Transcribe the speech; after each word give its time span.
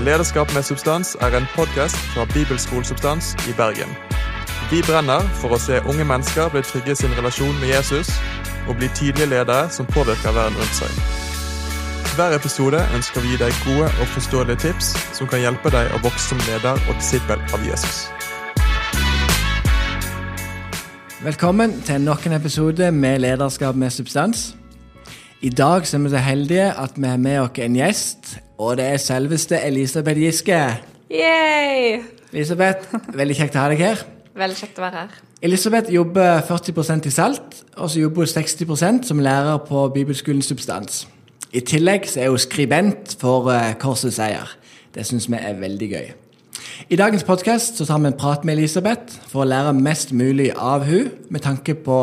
Lederskap 0.00 0.54
med 0.54 0.62
substans 0.62 1.16
er 1.20 1.34
en 1.36 1.46
podkast 1.54 1.96
fra 2.12 2.24
Bibelskolesubstans 2.34 3.34
i 3.50 3.52
Bergen. 3.56 3.90
Vi 4.70 4.80
brenner 4.86 5.26
for 5.42 5.52
å 5.52 5.58
se 5.60 5.82
unge 5.84 6.06
mennesker 6.08 6.48
bli 6.54 6.62
trygge 6.64 6.94
i 6.94 6.96
sin 6.96 7.12
relasjon 7.18 7.52
med 7.60 7.68
Jesus 7.68 8.08
og 8.64 8.78
bli 8.80 8.88
tydelige 8.96 9.28
ledere 9.28 9.68
som 9.68 9.90
påvirker 9.92 10.32
verden 10.32 10.56
rundt 10.56 10.78
seg. 10.78 10.96
Hver 12.16 12.38
episode 12.38 12.80
ønsker 12.96 13.20
vi 13.20 13.28
å 13.28 13.34
gi 13.34 13.42
deg 13.44 13.60
gode 13.66 13.92
og 13.92 14.10
forståelige 14.14 14.62
tips 14.64 14.94
som 15.18 15.28
kan 15.28 15.44
hjelpe 15.44 15.68
deg 15.76 15.92
å 15.92 16.00
vokse 16.08 16.32
som 16.32 16.40
leder 16.48 16.80
og 16.88 16.96
disippel 16.96 17.44
av 17.52 17.68
Jesus. 17.68 18.06
Velkommen 21.20 21.76
til 21.84 22.00
nok 22.08 22.24
en 22.24 22.40
episode 22.40 22.88
med 22.88 23.20
Lederskap 23.20 23.76
med 23.76 23.92
substans. 23.92 24.54
I 25.44 25.52
dag 25.52 25.84
er 25.84 26.06
vi 26.06 26.12
så 26.16 26.24
heldige 26.24 26.70
at 26.72 26.96
vi 26.96 27.08
har 27.08 27.20
med 27.20 27.42
oss 27.44 27.60
en 27.60 27.76
gjest, 27.76 28.38
og 28.60 28.76
det 28.76 28.84
er 28.84 28.96
selveste 29.00 29.56
Elisabeth 29.64 30.20
Giske. 30.20 30.60
Yay! 31.10 32.02
Elisabeth, 32.32 32.92
veldig 33.16 33.36
kjekt 33.38 33.56
å 33.56 33.62
ha 33.62 33.70
deg 33.72 33.80
her. 33.80 34.02
Veldig 34.36 34.58
kjekt 34.58 34.76
å 34.76 34.84
være 34.84 35.04
her. 35.04 35.14
Elisabeth 35.48 35.88
jobber 35.92 36.42
40% 36.44 37.08
i 37.08 37.12
Salt, 37.14 37.56
og 37.80 37.88
så 37.90 38.02
jobber 38.02 38.26
hun 38.26 38.32
60% 38.34 39.08
som 39.08 39.22
lærer 39.24 39.62
på 39.64 39.86
Bibelskolen 39.94 40.44
Substans. 40.44 41.06
I 41.56 41.64
tillegg 41.64 42.04
så 42.06 42.20
er 42.20 42.34
hun 42.34 42.42
skribent 42.42 43.16
for 43.18 43.48
uh, 43.48 43.72
Korsets 43.80 44.20
Seier. 44.20 44.52
Det 44.94 45.06
syns 45.08 45.30
vi 45.32 45.40
er 45.40 45.56
veldig 45.58 45.90
gøy. 45.94 46.12
I 46.92 47.00
dagens 47.00 47.24
podkast 47.24 47.80
tar 47.80 48.04
vi 48.04 48.12
en 48.12 48.20
prat 48.20 48.44
med 48.44 48.58
Elisabeth 48.58 49.16
for 49.32 49.42
å 49.42 49.48
lære 49.48 49.72
mest 49.80 50.12
mulig 50.12 50.50
av 50.52 50.84
hun, 50.84 51.08
med 51.32 51.48
tanke 51.48 51.78
på 51.80 52.02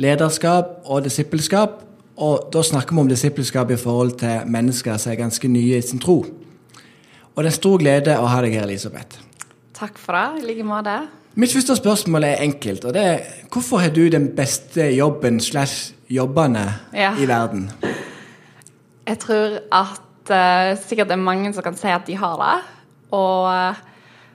lederskap 0.00 0.88
og 0.88 1.04
disippelskap. 1.04 1.82
Og 2.16 2.48
da 2.52 2.62
snakker 2.62 2.94
vi 2.94 3.00
om 3.00 3.08
disippelskap 3.08 3.70
i 3.72 3.78
forhold 3.80 4.16
til 4.20 4.48
mennesker 4.52 4.98
som 5.00 5.12
er 5.12 5.20
ganske 5.22 5.48
nye 5.48 5.78
i 5.78 5.84
sin 5.84 6.00
tro. 6.02 6.18
Og 7.32 7.36
det 7.40 7.48
er 7.48 7.52
en 7.54 7.56
stor 7.56 7.78
glede 7.80 8.16
å 8.20 8.26
ha 8.28 8.42
deg 8.44 8.58
her, 8.58 8.66
Elisabeth. 8.68 9.22
Takk 9.72 9.96
for 9.98 10.12
det. 10.18 10.42
I 10.42 10.46
like 10.50 10.66
måte. 10.68 10.98
Mitt 11.40 11.54
første 11.54 11.78
spørsmål 11.78 12.26
er 12.28 12.42
enkelt, 12.44 12.84
og 12.84 12.92
det 12.92 13.02
er 13.08 13.22
hvorfor 13.48 13.80
har 13.80 13.94
du 13.94 14.02
den 14.12 14.28
beste 14.36 14.90
jobben 14.92 15.40
slash 15.40 15.94
jobbene 16.12 16.66
Ja. 16.92 17.14
i 17.16 17.24
verden? 17.28 17.70
Jeg 19.08 19.18
tror 19.18 19.56
at 19.72 20.28
uh, 20.28 20.76
sikkert 20.76 21.08
det 21.08 21.16
er 21.16 21.24
mange 21.24 21.54
som 21.54 21.64
kan 21.64 21.76
si 21.76 21.88
at 21.88 22.04
de 22.06 22.16
har 22.20 22.36
det. 22.36 22.58
Og 23.16 23.48
uh, 23.48 23.80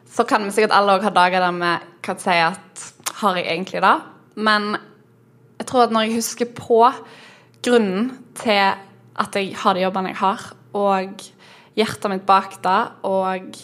så 0.10 0.26
kan 0.26 0.44
vi 0.46 0.52
sikkert 0.52 0.74
alle 0.74 0.98
også 0.98 1.12
ha 1.12 1.14
dager 1.14 1.46
der 1.46 1.52
vi 1.62 1.72
kan 2.04 2.20
si 2.20 2.34
at 2.34 2.88
har 3.22 3.38
jeg 3.38 3.46
egentlig 3.46 3.82
det? 3.86 3.96
Men 4.36 4.76
jeg 5.60 5.68
tror 5.70 5.84
at 5.84 5.92
når 5.94 6.02
jeg 6.08 6.16
husker 6.18 6.46
på 6.56 6.82
grunnen 7.66 8.12
til 8.38 8.62
at 9.18 9.36
jeg 9.36 9.56
har 9.58 9.78
de 9.78 9.86
jobbene 9.86 10.14
jeg 10.14 10.22
har, 10.22 10.46
og 10.78 11.26
hjertet 11.78 12.12
mitt 12.12 12.28
bak 12.28 12.60
det, 12.66 12.80
og 13.08 13.58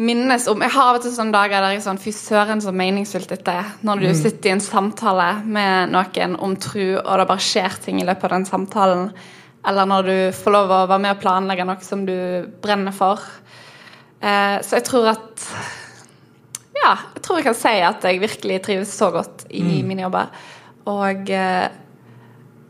minnes 0.00 0.46
om 0.48 0.62
Jeg 0.64 0.72
har 0.72 0.90
av 0.90 0.98
og 0.98 1.04
til 1.04 1.12
sånne 1.12 1.34
dager 1.34 1.60
der 1.60 1.74
jeg 1.74 1.82
sånn 1.84 2.00
Fy 2.00 2.12
søren, 2.16 2.62
så 2.64 2.72
meningsfylt 2.72 3.32
dette 3.34 3.52
er. 3.62 3.74
Når 3.84 4.04
du 4.04 4.08
sitter 4.16 4.50
i 4.50 4.54
en 4.54 4.64
samtale 4.64 5.28
med 5.44 5.92
noen 5.92 6.38
om 6.40 6.56
tro, 6.60 6.86
og 7.02 7.20
det 7.20 7.28
bare 7.28 7.44
skjer 7.44 7.76
ting 7.84 8.00
i 8.00 8.06
løpet 8.08 8.28
av 8.28 8.36
den 8.38 8.48
samtalen. 8.48 9.10
Eller 9.68 9.88
når 9.90 10.08
du 10.08 10.16
får 10.38 10.56
lov 10.56 10.72
å 10.72 10.86
være 10.86 11.04
med 11.04 11.16
og 11.16 11.20
planlegge 11.20 11.68
noe 11.68 11.84
som 11.84 12.06
du 12.08 12.16
brenner 12.64 12.96
for. 12.96 13.20
Eh, 14.20 14.56
så 14.64 14.78
jeg 14.78 14.88
tror 14.88 15.12
at 15.16 15.46
Ja, 16.80 16.94
jeg 17.12 17.22
tror 17.26 17.40
jeg 17.40 17.50
kan 17.50 17.58
si 17.58 17.76
at 17.84 18.04
jeg 18.08 18.22
virkelig 18.22 18.62
trives 18.64 18.92
så 18.96 19.10
godt 19.12 19.44
i 19.52 19.82
mine 19.84 20.06
jobber. 20.06 20.32
Og 20.88 21.28
eh, 21.28 21.68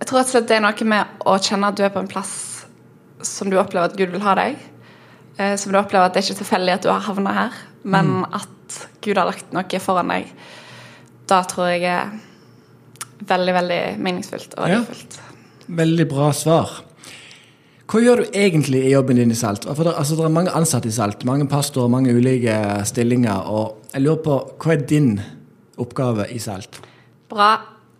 jeg 0.00 0.08
tror 0.08 0.22
at 0.24 0.48
det 0.48 0.56
er 0.56 0.64
noe 0.64 0.88
med 0.88 1.24
å 1.28 1.36
kjenne 1.36 1.68
at 1.68 1.76
du 1.76 1.84
er 1.84 1.92
på 1.92 2.00
en 2.00 2.08
plass 2.10 2.34
som 3.26 3.50
du 3.52 3.58
opplever 3.60 3.90
at 3.90 3.98
Gud 3.98 4.14
vil 4.14 4.24
ha 4.24 4.32
deg. 4.38 4.56
Eh, 5.36 5.56
som 5.60 5.72
du 5.72 5.78
opplever 5.80 6.08
at 6.08 6.16
det 6.16 6.22
er 6.22 6.30
ikke 6.30 6.40
tilfeldig 6.40 6.74
at 6.78 6.86
du 6.86 6.90
har 6.92 7.04
havna 7.04 7.34
her, 7.36 7.58
men 7.84 8.24
at 8.32 8.80
Gud 9.04 9.18
har 9.20 9.28
lagt 9.28 9.52
noe 9.56 9.80
foran 9.82 10.12
deg. 10.12 10.30
Da 11.28 11.42
tror 11.48 11.72
jeg 11.74 11.84
er 11.88 12.14
veldig, 13.28 13.56
veldig 13.60 13.80
meningsfullt 14.00 14.56
og 14.58 14.72
Ja. 14.72 14.84
Veldig 15.70 16.06
bra 16.10 16.32
svar. 16.34 16.70
Hva 17.90 18.00
gjør 18.02 18.22
du 18.22 18.38
egentlig 18.38 18.80
i 18.86 18.92
jobben 18.92 19.18
din 19.18 19.30
i 19.30 19.34
Salt? 19.38 19.64
For 19.66 19.84
det, 19.84 19.94
altså, 19.98 20.16
det 20.16 20.24
er 20.24 20.32
mange 20.34 20.54
ansatte 20.54 20.88
i 20.88 20.94
Salt, 20.94 21.24
mange 21.24 21.46
pastorer, 21.46 21.90
mange 21.90 22.14
ulike 22.14 22.56
stillinger. 22.86 23.46
Og 23.50 23.86
jeg 23.92 24.02
lurer 24.02 24.22
på, 24.24 24.40
hva 24.62 24.74
er 24.74 24.82
din 24.86 25.20
oppgave 25.78 26.26
i 26.30 26.38
Salt? 26.38 26.80
Bra 27.30 27.52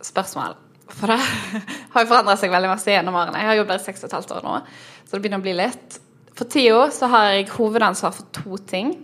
spørsmål. 0.03 0.56
For 0.97 1.12
det 1.12 1.19
har 1.95 2.05
jo 2.05 2.11
forandra 2.11 2.37
seg 2.41 2.53
veldig 2.53 2.71
masse 2.73 2.93
gjennom 2.93 3.19
årene. 3.19 3.43
Jeg 3.43 3.53
har 3.53 3.61
jo 3.61 3.67
bare 3.69 3.84
seks 3.84 4.05
og 4.05 4.11
et 4.11 4.17
halvt 4.19 4.37
år 4.39 4.47
nå, 4.47 4.56
så 5.05 5.12
det 5.15 5.23
begynner 5.25 5.43
å 5.43 5.47
bli 5.47 5.56
litt. 5.59 6.01
For 6.39 6.49
tida 6.51 6.87
så 6.95 7.11
har 7.12 7.34
jeg 7.34 7.51
hovedansvar 7.53 8.15
for 8.17 8.31
to 8.34 8.59
ting. 8.71 8.95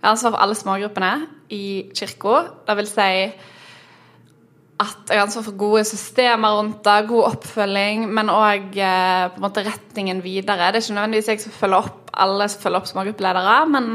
Jeg 0.00 0.02
har 0.02 0.14
ansvar 0.14 0.34
for 0.34 0.42
alle 0.42 0.58
smågruppene 0.58 1.14
i 1.52 1.64
kirka. 1.96 2.36
Det 2.66 2.76
vil 2.78 2.88
si 2.88 3.08
at 4.80 5.10
jeg 5.12 5.18
har 5.18 5.26
ansvar 5.26 5.44
for 5.44 5.58
gode 5.60 5.82
systemer 5.84 6.56
rundt 6.56 6.80
det, 6.86 6.96
god 7.10 7.26
oppfølging, 7.34 8.06
men 8.16 8.32
òg 8.32 8.78
eh, 8.80 9.40
retningen 9.60 10.22
videre. 10.24 10.70
Det 10.72 10.80
er 10.80 10.86
ikke 10.86 10.96
nødvendigvis 10.96 11.28
jeg 11.28 11.42
som 11.44 11.52
følger 11.52 11.82
opp 11.84 12.14
alle 12.24 12.48
som 12.48 12.62
følger 12.64 12.80
opp 12.80 12.88
smågruppeledere, 12.90 13.56
men, 13.70 13.90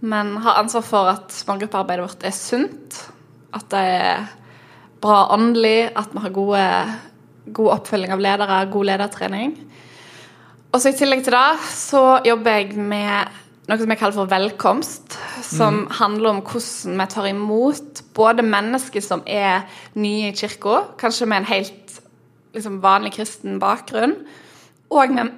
men 0.00 0.36
har 0.44 0.62
ansvar 0.62 0.86
for 0.86 1.10
at 1.10 1.34
smågruppearbeidet 1.34 2.06
vårt 2.06 2.28
er 2.28 2.36
sunt. 2.36 3.00
At 3.52 3.66
det 3.74 3.82
er 3.82 4.28
bra 5.00 5.26
åndelig, 5.34 5.90
at 5.96 6.12
vi 6.12 6.22
har 6.24 6.34
gode, 6.34 6.64
god 7.56 7.74
oppfølging 7.78 8.12
av 8.14 8.22
ledere, 8.22 8.64
god 8.72 8.88
ledertrening. 8.92 9.54
Og 10.70 10.78
så 10.78 10.92
I 10.92 10.98
tillegg 10.98 11.24
til 11.26 11.34
det 11.34 11.70
så 11.74 12.02
jobber 12.26 12.60
jeg 12.60 12.76
med 12.78 13.38
noe 13.70 13.78
som 13.78 13.92
jeg 13.92 14.00
kaller 14.00 14.18
for 14.18 14.30
velkomst. 14.30 15.16
Som 15.46 15.84
handler 15.98 16.34
om 16.34 16.42
hvordan 16.46 17.00
vi 17.00 17.06
tar 17.10 17.28
imot 17.30 18.02
både 18.14 18.44
mennesker 18.46 19.02
som 19.04 19.22
er 19.26 19.64
nye 19.98 20.30
i 20.30 20.36
kirka, 20.36 20.84
kanskje 21.00 21.28
med 21.30 21.42
en 21.42 21.50
helt 21.50 22.00
liksom, 22.54 22.80
vanlig 22.82 23.14
kristen 23.18 23.58
bakgrunn, 23.62 24.16
og 24.90 25.14
med, 25.14 25.32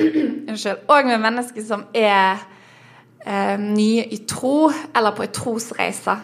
unnskyld, 0.48 0.84
og 0.88 1.08
med 1.08 1.22
mennesker 1.24 1.64
som 1.64 1.86
er 1.96 2.40
eh, 3.26 3.56
nye 3.60 4.04
i 4.12 4.20
tro, 4.28 4.70
eller 4.96 5.16
på 5.16 5.24
en 5.24 5.34
trosreise. 5.40 6.18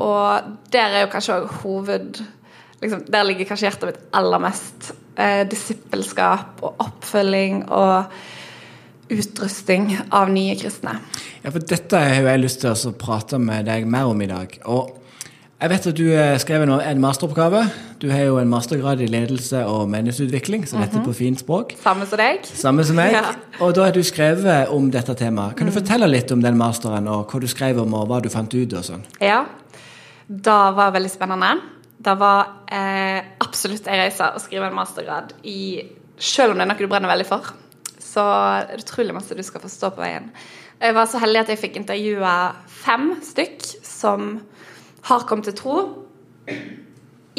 Og 0.00 0.52
der 0.72 0.96
er 0.96 1.06
jo 1.06 1.12
kanskje 1.12 1.38
òg 1.40 1.48
hoved 1.62 2.20
liksom, 2.82 3.04
Der 3.12 3.26
ligger 3.28 3.48
kanskje 3.48 3.68
hjertet 3.68 3.90
mitt 3.90 4.04
aller 4.16 4.42
mest. 4.42 4.92
Eh, 5.16 5.42
disippelskap 5.50 6.62
og 6.64 6.80
oppfølging 6.86 7.66
og 7.68 8.04
utrusting 9.10 9.90
av 10.14 10.30
nye 10.30 10.54
kristne. 10.56 11.00
Ja, 11.42 11.50
for 11.50 11.58
Dette 11.58 11.98
har 11.98 12.30
jeg 12.30 12.44
lyst 12.44 12.62
til 12.62 12.72
å 12.72 12.94
prate 12.96 13.40
med 13.42 13.66
deg 13.66 13.88
mer 13.90 14.08
om 14.12 14.22
i 14.22 14.30
dag. 14.30 14.54
Og 14.70 14.96
jeg 15.60 15.68
vet 15.74 15.86
at 15.90 15.98
du 15.98 16.06
skrev 16.40 16.62
en 16.64 17.00
masteroppgave. 17.02 17.66
Du 18.00 18.06
har 18.08 18.22
jo 18.24 18.38
en 18.40 18.48
mastergrad 18.48 19.02
i 19.04 19.08
ledelse 19.12 19.60
og 19.68 19.90
menneskeutvikling, 19.92 20.62
så 20.64 20.78
dette 20.80 20.96
er 20.96 21.04
på 21.04 21.12
fint 21.12 21.42
språk. 21.42 21.74
Samme 21.82 22.06
som 22.08 22.16
deg. 22.16 22.46
Samme 22.48 22.86
som 22.88 22.96
meg. 22.96 23.12
Ja. 23.12 23.34
Og 23.60 23.74
da 23.76 23.90
har 23.90 23.92
du 23.92 24.00
skrevet 24.00 24.72
om 24.72 24.86
dette 24.94 25.12
temaet. 25.20 25.58
Kan 25.58 25.68
du 25.68 25.74
fortelle 25.74 26.08
litt 26.08 26.32
om 26.32 26.40
den 26.40 26.56
masteren, 26.56 27.10
og 27.12 27.28
hva 27.28 27.42
du 27.42 27.48
skrev 27.50 27.82
om, 27.82 27.92
og 27.98 28.08
hva 28.08 28.22
du 28.24 28.30
fant 28.32 28.56
ut 28.56 28.72
og 28.72 28.86
sånn? 28.86 29.04
Ja. 29.20 29.42
Det 30.30 30.72
var 30.76 30.92
veldig 30.94 31.10
spennende. 31.10 31.48
Det 31.98 32.12
var 32.14 32.52
eh, 32.70 33.18
absolutt 33.42 33.88
en 33.90 33.98
reise 33.98 34.28
å 34.30 34.38
skrive 34.38 34.68
en 34.68 34.76
mastergrad 34.76 35.32
i 35.42 35.82
Selv 36.20 36.52
om 36.52 36.60
det 36.60 36.66
er 36.66 36.68
noe 36.70 36.78
du 36.78 36.90
brenner 36.90 37.08
veldig 37.08 37.24
for, 37.24 37.46
så 37.96 38.22
det 38.68 38.74
er 38.76 38.82
utrolig 38.82 39.14
masse 39.16 39.36
du 39.36 39.40
skal 39.42 39.62
forstå 39.62 39.88
på 39.96 40.02
veien. 40.02 40.26
Jeg 40.80 40.94
var 40.96 41.08
så 41.08 41.20
heldig 41.22 41.40
at 41.40 41.52
jeg 41.52 41.60
fikk 41.62 41.78
intervjue 41.80 42.34
fem 42.82 43.06
stykk 43.24 43.64
som 43.88 44.34
har 45.08 45.24
kommet 45.28 45.48
til 45.48 45.56
tro 45.56 45.78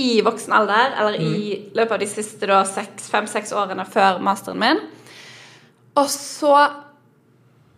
i 0.02 0.10
voksen 0.26 0.56
alder, 0.58 0.96
eller 0.98 1.22
i 1.22 1.36
løpet 1.78 1.94
av 1.94 2.02
de 2.02 2.10
siste 2.10 2.60
fem-seks 3.14 3.54
årene 3.54 3.86
før 3.86 4.18
masteren 4.26 4.62
min. 4.62 4.82
Og 5.94 6.10
så 6.10 6.56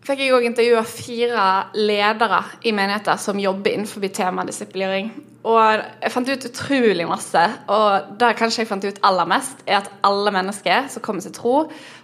fikk 0.04 0.24
jeg 0.24 0.34
òg 0.36 0.48
intervjua 0.48 0.82
fire 0.88 1.44
ledere 1.78 2.42
i 2.68 2.74
menigheter 2.76 3.20
som 3.22 3.40
jobber 3.40 3.72
innenfor 3.72 4.04
temaet 4.12 4.52
disippelgjøring. 4.52 5.12
Og 5.44 5.60
jeg 6.00 6.12
fant 6.14 6.30
ut 6.30 6.46
utrolig 6.48 7.08
masse. 7.08 7.44
Og 7.72 8.12
det 8.20 8.34
kanskje 8.40 8.64
jeg 8.64 8.70
fant 8.70 8.86
ut 8.88 9.02
aller 9.04 9.28
mest, 9.28 9.64
er 9.68 9.82
at 9.82 9.90
alle 10.08 10.32
mennesker 10.36 10.88
som 10.92 11.04
kommer 11.04 11.24
til 11.24 11.36
tro, 11.36 11.56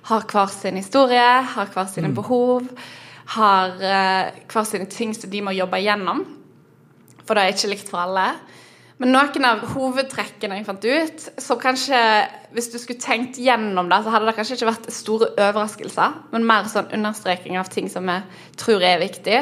har 0.10 0.26
hver 0.32 0.52
sin 0.52 0.80
historie, 0.80 1.30
har 1.54 1.72
hver 1.74 1.88
sine 1.92 2.12
behov, 2.16 2.68
har 3.36 3.76
eh, 3.80 4.40
hver 4.50 4.68
sine 4.68 4.90
ting 4.92 5.14
som 5.16 5.32
de 5.32 5.44
må 5.46 5.56
jobbe 5.56 5.80
gjennom. 5.84 6.26
For 7.24 7.36
det 7.36 7.46
er 7.46 7.56
ikke 7.56 7.72
likt 7.76 7.92
for 7.92 8.04
alle. 8.04 8.32
Men 9.00 9.14
noen 9.16 9.46
av 9.48 9.62
hovedtrekkene 9.74 10.58
jeg 10.60 10.66
fant 10.68 10.86
ut, 10.86 11.28
som 11.40 11.60
kanskje 11.62 12.00
Hvis 12.56 12.72
du 12.74 12.80
skulle 12.82 13.00
tenkt 13.00 13.38
gjennom 13.40 13.88
det, 13.92 14.02
så 14.04 14.12
hadde 14.12 14.28
det 14.28 14.34
kanskje 14.36 14.58
ikke 14.58 14.72
vært 14.72 14.90
store 14.92 15.30
overraskelser, 15.36 16.16
men 16.34 16.48
mer 16.50 16.66
sånn 16.72 16.90
understreking 16.98 17.60
av 17.62 17.70
ting 17.70 17.88
som 17.94 18.10
jeg 18.10 18.24
tror 18.58 18.84
er 18.84 18.98
viktig. 19.04 19.38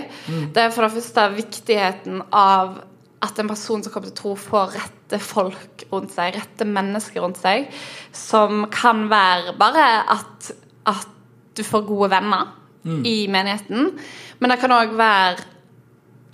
Det 0.54 0.63
er 0.65 0.74
for 0.75 0.83
det 0.83 0.98
første 0.98 1.24
viktigheten 1.38 2.21
av 2.36 2.81
at 3.24 3.39
en 3.39 3.50
person 3.50 3.81
som 3.81 3.94
kommer 3.94 4.12
til 4.12 4.18
tro, 4.19 4.36
får 4.36 4.75
rette 4.75 5.21
folk 5.24 5.88
rundt 5.94 6.12
seg, 6.13 6.36
rette 6.36 6.68
mennesker 6.68 7.24
rundt 7.24 7.39
seg, 7.39 7.71
som 8.12 8.68
kan 8.74 9.07
være 9.10 9.56
bare 9.57 9.88
at, 10.18 10.51
at 10.92 11.07
du 11.57 11.63
får 11.65 11.88
gode 11.88 12.12
venner. 12.13 12.53
i 13.03 13.27
menigheten. 13.27 13.89
Men 14.39 14.51
det 14.51 14.60
kan 14.62 14.71
òg 14.71 14.94
være 14.95 15.42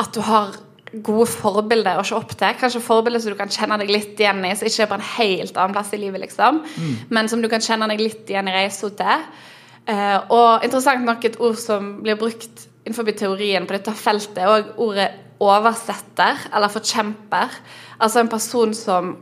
at 0.04 0.12
du 0.14 0.20
har 0.22 0.54
gode 1.02 1.26
forbilder 1.32 1.98
å 1.98 2.04
se 2.06 2.14
opp 2.18 2.36
til. 2.38 2.54
Kanskje 2.60 2.84
forbilder 2.84 3.24
som 3.24 3.34
du 3.34 3.40
kan 3.40 3.50
kjenne 3.50 3.80
deg 3.82 3.90
litt 3.90 4.20
igjen 4.20 4.44
i, 4.46 4.54
som 4.56 4.68
ikke 4.70 4.84
er 4.86 4.92
på 4.92 5.00
en 5.00 5.08
helt 5.16 5.58
annen 5.58 5.74
plass 5.74 5.94
i 5.96 6.02
livet, 6.02 6.22
liksom. 6.22 6.62
Men 7.10 7.32
som 7.32 7.42
du 7.42 7.50
kan 7.50 7.64
kjenne 7.64 7.88
deg 7.90 8.04
litt 8.04 8.30
igjen 8.30 8.52
i 8.52 8.54
reisa 8.54 8.92
til. 8.94 9.26
Eh, 9.90 10.20
og 10.32 10.64
interessant 10.64 11.04
nok 11.04 11.26
et 11.26 11.40
ord 11.44 11.58
som 11.60 11.98
blir 12.04 12.16
brukt 12.20 12.68
innenfor 12.86 13.10
teorien 13.18 13.66
på 13.68 13.76
dette 13.76 13.92
feltet, 13.98 14.38
er 14.38 14.52
òg 14.52 14.74
ordet 14.78 15.10
oversetter, 15.44 16.48
eller 16.54 16.72
forkjemper. 16.72 17.58
Altså 18.00 18.22
en 18.22 18.32
person 18.32 18.74
som 18.78 19.16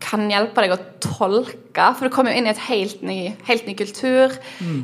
kan 0.00 0.22
hjelpe 0.30 0.62
deg 0.64 0.72
å 0.72 0.80
tolke, 1.04 1.90
for 1.96 2.06
du 2.06 2.14
kommer 2.14 2.32
jo 2.32 2.40
inn 2.40 2.48
i 2.48 2.54
et 2.54 2.62
helt 2.70 3.02
ny, 3.04 3.34
helt 3.44 3.66
ny 3.68 3.74
kultur, 3.76 4.32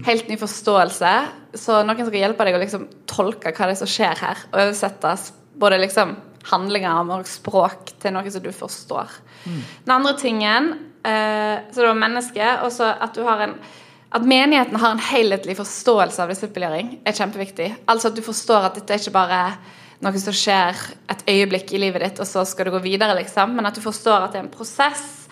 helt 0.05 0.29
ny 0.29 0.37
forståelse. 0.37 1.13
Så 1.57 1.81
noen 1.87 2.05
skal 2.05 2.21
hjelpe 2.21 2.45
deg 2.45 2.59
å 2.59 2.61
liksom 2.61 2.85
tolke 3.09 3.55
hva 3.55 3.71
det 3.71 3.77
er 3.79 3.81
som 3.81 3.89
skjer 3.89 4.21
her, 4.21 4.43
og 4.53 4.61
oversette 4.67 5.15
både 5.59 5.81
liksom 5.83 6.15
handlinger 6.47 7.11
og 7.17 7.27
språk 7.29 7.97
til 8.03 8.15
noe 8.15 8.31
som 8.31 8.45
du 8.45 8.53
forstår. 8.55 9.17
Den 9.87 9.95
andre 9.95 10.13
tingen 10.19 10.71
eh, 11.03 11.65
Så 11.71 11.81
det 11.81 11.89
var 11.89 11.99
mennesket, 11.99 12.63
og 12.63 12.73
så 12.75 12.93
at 12.93 13.15
du 13.15 13.25
har 13.27 13.43
en 13.49 13.59
at 14.17 14.23
menigheten 14.25 14.79
har 14.81 14.95
en 14.95 15.03
helhetlig 15.03 15.57
forståelse 15.59 16.23
av 16.23 16.31
disippelgjøring, 16.31 16.93
er 17.05 17.17
kjempeviktig. 17.17 17.67
Altså 17.91 18.09
at 18.09 18.17
du 18.17 18.23
forstår 18.25 18.69
at 18.69 18.79
dette 18.79 18.95
er 18.95 19.03
ikke 19.03 19.13
bare 19.17 19.41
noe 20.05 20.21
som 20.23 20.37
skjer 20.37 20.79
et 21.13 21.25
øyeblikk 21.29 21.73
i 21.75 21.81
livet 21.83 22.05
ditt, 22.05 22.21
og 22.23 22.29
så 22.29 22.45
skal 22.49 22.69
du 22.69 22.77
gå 22.77 22.83
videre, 22.85 23.17
liksom. 23.19 23.57
Men 23.57 23.69
at 23.69 23.77
du 23.77 23.83
forstår 23.85 24.25
at 24.25 24.33
det 24.33 24.41
er 24.41 24.47
en 24.47 24.53
prosess. 24.53 25.27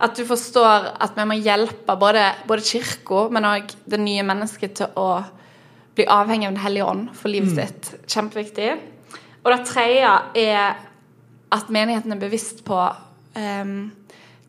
At 0.00 0.16
du 0.16 0.22
forstår 0.28 0.92
at 1.02 1.18
vi 1.18 1.26
må 1.28 1.36
hjelpe 1.40 1.96
både, 2.00 2.22
både 2.48 2.64
kirka, 2.64 3.26
men 3.34 3.48
òg 3.50 3.74
det 3.90 4.00
nye 4.00 4.24
mennesket 4.24 4.78
til 4.78 5.00
å 5.00 5.08
bli 5.98 6.06
avhengig 6.08 6.48
av 6.48 6.54
Den 6.54 6.64
hellige 6.64 6.88
ånd 6.88 7.10
for 7.18 7.32
livet 7.32 7.58
sitt. 7.58 7.92
Kjempeviktig. 8.08 8.70
Og 9.40 9.52
det 9.52 9.60
tredje 9.68 10.10
er 10.38 10.80
at 11.50 11.70
menigheten 11.72 12.12
er 12.14 12.20
bevisst 12.20 12.64
på 12.66 12.78
um, 12.78 13.76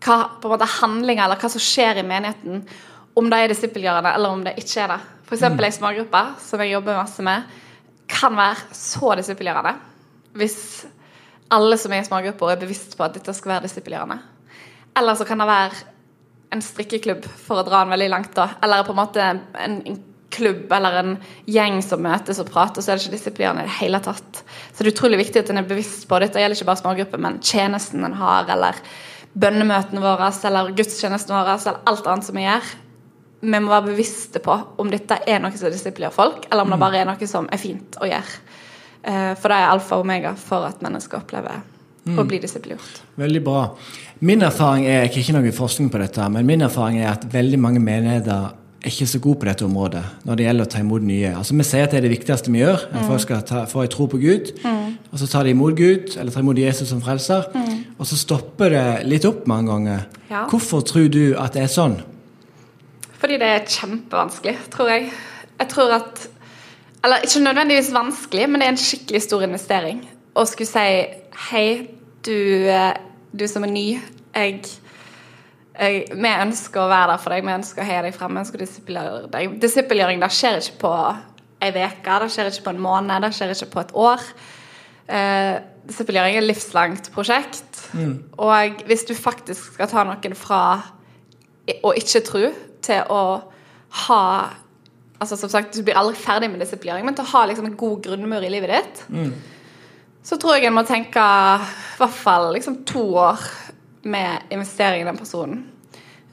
hva 0.01 0.17
på 0.41 0.49
en 0.49 0.53
måte 0.53 0.69
handlinger 0.79 1.25
eller 1.25 1.41
hva 1.41 1.49
som 1.53 1.63
skjer 1.63 2.01
i 2.01 2.07
menigheten, 2.07 2.65
om 3.17 3.29
det 3.29 3.39
er 3.39 3.51
disippelgjørende 3.51 4.13
eller 4.17 4.35
om 4.35 4.43
det 4.45 4.55
ikke 4.61 4.85
er 4.85 4.95
det. 4.95 4.99
F.eks. 5.27 5.45
Mm. 5.47 5.63
ei 5.63 5.71
smågruppe 5.75 6.23
som 6.43 6.63
jeg 6.63 6.73
jobber 6.75 6.99
masse 6.99 7.23
med, 7.25 7.47
kan 8.11 8.35
være 8.35 8.75
så 8.75 9.15
disippelgjørende 9.19 9.77
hvis 10.37 10.57
alle 11.51 11.77
som 11.79 11.93
er 11.93 12.03
i 12.03 12.07
smågrupper, 12.07 12.53
er 12.53 12.61
bevisst 12.61 12.95
på 12.97 13.05
at 13.05 13.17
dette 13.17 13.33
skal 13.35 13.55
være 13.55 13.65
disippelgjørende. 13.67 14.19
Eller 14.97 15.17
så 15.19 15.27
kan 15.27 15.41
det 15.41 15.47
være 15.49 15.81
en 16.51 16.63
strikkeklubb, 16.63 17.27
for 17.45 17.61
å 17.61 17.65
dra 17.67 17.83
den 17.83 17.93
veldig 17.93 18.07
langt, 18.11 18.31
da. 18.35 18.49
Eller 18.63 18.85
på 18.87 18.95
en 18.95 18.99
måte 18.99 19.23
en, 19.23 19.41
en 19.55 19.99
klubb 20.41 20.73
eller 20.75 20.99
en 20.99 21.15
gjeng 21.49 21.79
som 21.85 22.03
møtes 22.03 22.41
og 22.41 22.49
prater, 22.51 22.83
så 22.83 22.91
er 22.91 22.99
det 22.99 23.05
ikke 23.05 23.15
disippelgjørende 23.15 23.63
i 23.63 23.69
det 23.69 23.77
hele 23.77 24.01
tatt. 24.03 24.43
Så 24.73 24.81
det 24.81 24.89
er 24.89 24.93
utrolig 24.95 25.21
viktig 25.21 25.43
at 25.43 25.51
en 25.53 25.61
er 25.61 25.69
bevisst 25.69 26.07
på 26.09 26.19
dette. 26.19 26.35
Det 26.35 26.43
gjelder 26.43 26.59
ikke 26.59 26.69
bare 26.71 26.81
smågrupper, 26.83 27.21
men 27.21 27.39
tjenesten 27.45 28.05
en 28.07 28.17
har, 28.19 28.49
eller 28.51 28.79
bønnemøtene 29.31 30.03
våre, 30.03 30.31
eller 30.49 30.73
gudstjenesten 30.77 31.35
vår, 31.35 31.51
eller 31.55 31.83
alt 31.91 32.09
annet 32.11 32.27
som 32.27 32.39
vi 32.39 32.47
gjør. 32.47 32.71
Vi 33.41 33.57
må 33.57 33.71
være 33.71 33.89
bevisste 33.89 34.41
på 34.43 34.57
om 34.81 34.91
dette 34.91 35.17
er 35.25 35.41
noe 35.41 35.55
som 35.57 35.73
disippelgjør 35.73 36.13
folk, 36.13 36.47
eller 36.51 36.65
om 36.65 36.75
det 36.75 36.81
bare 36.81 37.01
er 37.01 37.09
noe 37.09 37.29
som 37.29 37.49
er 37.49 37.61
fint 37.61 37.97
å 38.01 38.09
gjøre. 38.09 38.39
Eh, 39.01 39.31
for 39.33 39.49
det 39.49 39.57
er 39.57 39.71
alfa 39.71 39.97
og 39.97 40.05
omega 40.05 40.35
for 40.37 40.67
at 40.67 40.83
mennesker 40.85 41.23
opplever 41.23 41.63
å 42.01 42.23
bli 42.25 42.39
disiplinert. 42.41 43.01
Veldig 43.19 43.41
bra. 43.45 43.65
Min 44.25 44.41
erfaring 44.45 44.85
er 44.85 45.03
jeg 45.03 45.11
har 45.11 45.19
ikke 45.21 45.35
noe 45.37 45.53
forskning 45.53 45.89
på 45.93 46.01
dette, 46.01 46.27
men 46.33 46.45
min 46.45 46.65
erfaring 46.65 46.99
er 47.01 47.11
at 47.13 47.25
veldig 47.33 47.59
mange 47.61 47.81
menigheter 47.81 48.51
er 48.81 48.89
ikke 48.89 49.07
så 49.07 49.19
gode 49.21 49.39
på 49.41 49.45
dette 49.45 49.65
området 49.65 50.01
når 50.25 50.37
det 50.37 50.45
gjelder 50.47 50.65
å 50.65 50.71
ta 50.73 50.79
imot 50.81 51.03
nye. 51.05 51.31
Altså 51.37 51.55
Vi 51.57 51.65
sier 51.67 51.85
at 51.85 51.93
det 51.93 51.99
er 51.99 52.05
det 52.07 52.13
viktigste 52.15 52.53
vi 52.53 52.63
gjør. 52.63 52.85
at 52.89 53.05
Folk 53.05 53.21
skal 53.21 53.43
ta, 53.45 53.65
få 53.69 53.83
en 53.83 53.91
tro 53.93 54.07
på 54.09 54.19
Gud, 54.21 54.53
og 55.11 55.19
så 55.21 55.27
tar 55.29 55.45
de 55.45 55.53
imot 55.53 55.75
Gud, 55.77 56.15
eller 56.17 56.33
tar 56.33 56.41
imot 56.41 56.57
Jesus 56.57 56.89
som 56.89 57.01
frelser. 57.03 57.45
Og 57.99 58.07
så 58.09 58.17
stopper 58.17 58.73
det 58.73 58.85
litt 59.05 59.27
opp 59.29 59.45
mange 59.49 59.69
ganger. 59.69 60.07
Ja. 60.31 60.47
Hvorfor 60.49 60.81
tror 60.87 61.11
du 61.13 61.35
at 61.37 61.53
det 61.53 61.67
er 61.67 61.71
sånn? 61.71 61.99
Fordi 63.21 63.37
det 63.37 63.49
er 63.53 63.67
kjempevanskelig, 63.69 64.55
tror 64.73 64.89
jeg. 64.89 65.11
Jeg 65.61 65.69
tror 65.69 65.97
at 65.99 66.27
Eller 67.03 67.23
ikke 67.25 67.39
nødvendigvis 67.41 67.87
vanskelig, 67.93 68.43
men 68.49 68.61
det 68.61 68.65
er 68.67 68.71
en 68.75 68.77
skikkelig 68.77 69.21
stor 69.25 69.41
investering. 69.41 70.03
Å 70.37 70.43
skulle 70.45 70.69
si 70.69 70.89
Hei, 71.49 71.87
du, 72.21 72.35
eh, 72.69 72.93
du 73.33 73.47
som 73.49 73.63
er 73.65 73.71
ny. 73.71 73.85
Jeg, 74.35 74.59
jeg, 75.79 76.05
vi 76.11 76.31
ønsker 76.31 76.83
å 76.83 76.89
være 76.91 77.13
der 77.13 77.21
for 77.23 77.33
deg. 77.33 77.45
Vi 77.47 77.53
ønsker 77.55 77.83
å 77.83 77.87
heie 77.87 78.05
deg 78.05 78.15
frem. 78.15 78.33
Vi 78.35 78.43
ønsker 78.43 78.59
å 78.59 78.63
disippelgjøre 78.65 79.29
deg. 79.33 79.59
Disippelgjøring 79.61 80.23
skjer 80.27 80.59
ikke 80.61 80.79
på 80.81 80.93
ei 81.61 81.69
uke, 81.75 82.15
det 82.23 82.31
skjer 82.33 82.49
ikke 82.49 82.65
på 82.65 82.73
en 82.73 82.81
måned, 82.81 83.21
det 83.21 83.35
skjer 83.37 83.53
ikke 83.53 83.69
på 83.75 83.83
et 83.83 83.93
år. 84.01 84.23
Eh, 85.11 85.59
disippelgjøring 85.85 86.37
er 86.37 86.41
et 86.41 86.49
livslangt 86.49 87.11
prosjekt. 87.13 87.83
Og 88.41 88.83
hvis 88.89 89.05
du 89.05 89.13
faktisk 89.17 89.75
skal 89.75 89.89
ta 89.91 90.03
noen 90.07 90.35
fra 90.35 90.61
å 91.85 91.93
ikke 91.93 92.23
tro 92.25 92.43
til 92.81 93.13
å 93.13 93.23
ha 94.07 94.23
altså 95.21 95.37
som 95.37 95.49
sagt, 95.53 95.75
Du 95.77 95.83
blir 95.85 95.93
aldri 95.93 96.15
ferdig 96.17 96.49
med 96.49 96.59
disippelgjøring, 96.63 97.05
men 97.05 97.13
til 97.15 97.23
å 97.27 97.31
ha 97.35 97.45
liksom 97.45 97.67
en 97.69 97.77
god 97.77 98.01
grunnmur 98.01 98.41
i 98.41 98.49
livet 98.49 98.71
ditt, 98.73 99.03
så 100.23 100.37
tror 100.37 100.55
jeg 100.57 100.65
en 100.65 100.73
må 100.73 100.83
tenke 100.83 101.21
i 101.21 101.99
hvert 101.99 102.17
fall 102.17 102.51
liksom 102.55 102.79
to 102.89 103.03
år 103.21 103.37
med 104.03 104.47
investering 104.49 105.01
i 105.01 105.05
den 105.05 105.17
personen. 105.17 105.61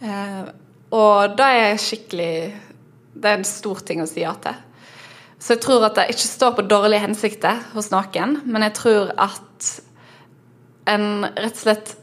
Eh, 0.01 0.49
og 0.95 1.37
da 1.37 1.51
er 1.53 1.65
jeg 1.73 1.81
skikkelig 1.85 2.33
Det 3.19 3.27
er 3.27 3.41
en 3.41 3.45
stor 3.45 3.81
ting 3.83 3.99
å 4.01 4.07
si 4.07 4.23
ja 4.23 4.31
til. 4.39 4.55
Så 5.43 5.57
jeg 5.57 5.63
tror 5.65 5.87
at 5.87 5.97
det 5.99 6.09
ikke 6.13 6.27
står 6.29 6.53
på 6.55 6.67
dårlige 6.71 7.03
hensikter 7.03 7.63
hos 7.75 7.91
noen, 7.91 8.37
men 8.47 8.65
jeg 8.67 8.75
tror 8.79 9.11
at 9.19 9.71
en 10.89 11.27
rett 11.27 11.57
og 11.57 11.63
slett 11.63 11.95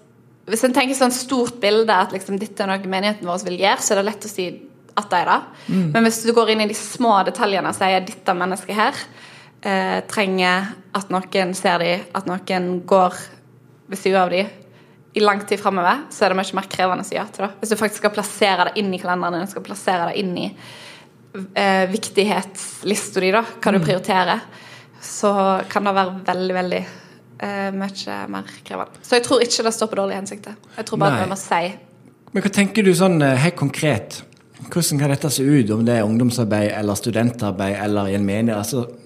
Hvis 0.46 0.62
en 0.68 0.76
tenker 0.76 0.94
sånn 0.94 1.14
stort 1.16 1.56
bilde 1.58 1.90
at 1.90 2.12
liksom 2.14 2.38
dette 2.38 2.62
er 2.62 2.70
noe 2.70 2.92
menigheten 2.92 3.26
vår 3.26 3.48
vil 3.48 3.64
gjøre, 3.64 3.82
så 3.82 3.96
er 3.96 3.98
det 3.98 4.10
lett 4.12 4.28
å 4.28 4.30
si 4.30 4.44
at 4.96 5.08
det 5.10 5.22
er 5.24 5.32
det. 5.32 5.38
Men 5.96 6.06
hvis 6.06 6.20
du 6.22 6.30
går 6.38 6.52
inn 6.54 6.62
i 6.62 6.68
de 6.70 6.76
små 6.78 7.16
detaljene 7.26 7.72
og 7.72 7.76
sier 7.76 8.04
dette 8.06 8.36
mennesket 8.38 8.78
her 8.78 9.00
eh, 9.66 10.04
trenger 10.06 10.70
at 10.94 11.10
noen 11.10 11.56
ser 11.58 11.82
dem, 11.82 12.06
at 12.14 12.30
noen 12.30 12.70
går 12.86 13.18
ved 13.90 14.04
siden 14.04 14.22
av 14.22 14.30
dem 14.36 14.54
i 15.16 15.22
lang 15.24 15.46
tid 15.48 15.60
framover, 15.60 16.02
så 16.12 16.26
er 16.26 16.34
det 16.34 16.38
mye 16.42 16.58
mer 16.58 16.66
krevende 16.68 17.06
å 17.06 17.08
si 17.08 17.16
ja 17.16 17.24
til 17.32 17.46
det. 17.46 17.54
Hvis 17.62 17.72
du 17.72 17.78
faktisk 17.80 18.02
skal 18.02 18.12
plassere 18.12 18.66
det 18.68 18.82
inn 18.82 18.90
i 18.92 19.00
kalenderen 19.00 19.40
din, 19.40 19.48
skal 19.48 19.64
plassere 19.64 20.10
det 20.10 20.20
inn 20.20 20.34
i 20.36 20.50
eh, 21.56 21.86
viktighetslista 21.88 23.24
di, 23.24 23.30
da, 23.32 23.46
hva 23.64 23.72
du 23.72 23.80
prioriterer, 23.80 24.44
så 25.00 25.32
kan 25.72 25.88
det 25.88 25.94
være 25.96 26.18
veldig, 26.28 26.56
veldig 26.60 26.82
eh, 26.84 27.72
mye 27.80 28.20
mer 28.36 28.52
krevende. 28.68 29.00
Så 29.08 29.16
jeg 29.16 29.26
tror 29.30 29.48
ikke 29.48 29.66
det 29.70 29.74
står 29.78 29.92
på 29.94 30.00
dårlige 30.02 30.20
hensikter. 30.20 30.60
Jeg 30.76 30.90
tror 30.90 31.04
bare 31.06 31.16
Nei. 31.16 31.22
at 31.22 31.28
vi 31.30 31.32
må 31.32 31.40
si 31.40 31.64
Men 32.36 32.44
hva 32.44 32.52
tenker 32.60 32.84
du 32.84 32.92
sånn 33.00 33.22
eh, 33.24 33.40
helt 33.46 33.60
konkret? 33.60 34.20
Hvordan 34.66 35.00
kan 35.00 35.16
dette 35.16 35.32
se 35.32 35.48
ut, 35.48 35.72
om 35.72 35.88
det 35.88 35.96
er 35.96 36.04
ungdomsarbeid 36.04 36.74
eller 36.76 37.00
studentarbeid 37.00 37.80
eller 37.88 38.12
i 38.12 38.20
en 38.20 38.28
menighet? 38.28 38.58
Altså, 38.60 39.05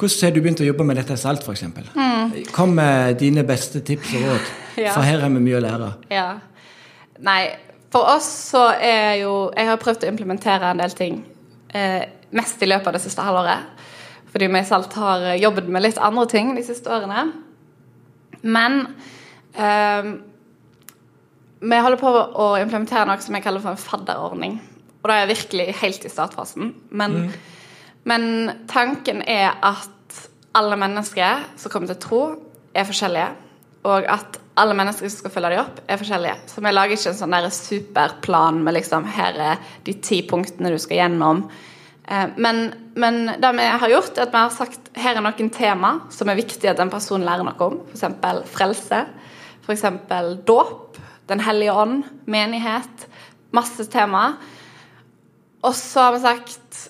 hvordan 0.00 0.26
har 0.26 0.34
du 0.34 0.40
begynt 0.40 0.60
å 0.64 0.66
jobbe 0.66 0.84
med 0.88 0.96
dette 1.00 1.16
selv, 1.20 1.42
Salt, 1.44 1.60
f.eks.? 1.60 1.92
Mm. 1.94 2.32
Kom 2.56 2.72
med 2.78 3.18
dine 3.20 3.44
beste 3.48 3.82
tips 3.84 4.14
og 4.18 4.28
råd, 4.30 4.50
Ja. 4.80 4.94
for 4.94 5.04
her 5.04 5.20
har 5.20 5.28
vi 5.34 5.42
mye 5.44 5.58
å 5.58 5.64
lære. 5.64 5.88
Ja. 6.14 6.28
Nei, 7.26 7.40
for 7.92 8.06
oss 8.14 8.28
så 8.52 8.62
er 8.80 9.18
jo 9.20 9.32
Jeg 9.56 9.66
har 9.68 9.80
prøvd 9.82 10.06
å 10.06 10.12
implementere 10.12 10.70
en 10.70 10.80
del 10.80 10.94
ting. 10.96 11.18
Eh, 11.74 12.06
mest 12.32 12.62
i 12.62 12.68
løpet 12.70 12.86
av 12.88 12.96
det 12.96 13.02
siste 13.04 13.24
halvåret. 13.26 13.66
Fordi 14.30 14.46
vi 14.54 14.62
Salt 14.64 14.94
har 14.96 15.24
eh, 15.34 15.40
jobbet 15.42 15.68
med 15.68 15.82
litt 15.84 15.98
andre 15.98 16.24
ting 16.30 16.54
de 16.56 16.64
siste 16.64 16.88
årene. 16.94 17.26
Men 18.46 18.80
eh, 19.58 20.10
vi 21.60 21.82
holder 21.84 22.00
på 22.00 22.10
å 22.40 22.48
implementere 22.62 23.04
noe 23.10 23.20
som 23.20 23.36
jeg 23.36 23.44
kaller 23.44 23.60
for 23.64 23.74
en 23.74 23.82
fadderordning. 23.84 24.56
Og 25.02 25.10
det 25.10 25.16
er 25.18 25.30
virkelig 25.34 25.66
helt 25.82 26.06
i 26.06 26.12
startfasen. 26.12 26.72
Men, 26.96 27.18
men 28.08 28.50
tanken 28.70 29.22
er 29.28 29.56
at 29.62 30.20
alle 30.56 30.76
mennesker 30.80 31.44
som 31.60 31.72
kommer 31.72 31.92
til 31.92 32.00
tro, 32.02 32.22
er 32.74 32.86
forskjellige. 32.88 33.28
Og 33.88 34.06
at 34.12 34.38
alle 34.60 34.76
mennesker 34.76 35.08
som 35.08 35.22
skal 35.22 35.32
følge 35.32 35.50
dem 35.54 35.62
opp, 35.62 35.80
er 35.88 36.00
forskjellige. 36.00 36.36
Så 36.50 36.62
vi 36.62 36.72
lager 36.72 36.96
ikke 36.96 37.12
en 37.12 37.18
sånn 37.20 37.50
superplan 37.54 38.60
med 38.64 38.76
liksom 38.76 39.06
her 39.08 39.38
er 39.40 39.74
de 39.86 39.94
ti 40.04 40.20
punktene 40.28 40.72
du 40.72 40.78
skal 40.80 41.02
gjennom. 41.04 41.46
Eh, 42.04 42.28
Men, 42.36 42.74
men 42.94 43.26
det 43.40 43.52
vi 43.56 43.68
har 43.84 43.88
gjort, 43.88 44.18
er 44.18 44.26
at 44.26 44.34
vi 44.34 44.42
har 44.42 44.54
sagt 44.54 44.90
her 44.96 45.16
er 45.16 45.24
noen 45.24 45.50
tema 45.54 45.94
som 46.10 46.28
er 46.28 46.40
viktig 46.40 46.68
at 46.68 46.80
en 46.82 46.92
person 46.92 47.24
lærer 47.24 47.46
noe 47.46 47.68
om. 47.70 47.80
F.eks. 47.94 48.50
frelse. 48.52 49.04
F.eks. 49.64 49.86
dåp. 50.44 50.98
Den 51.30 51.40
hellige 51.40 51.72
ånd. 51.72 52.04
Menighet. 52.26 53.06
Masse 53.54 53.86
tema. 53.90 54.34
Og 55.62 55.74
så 55.74 56.08
har 56.08 56.16
vi 56.16 56.24
sagt 56.24 56.89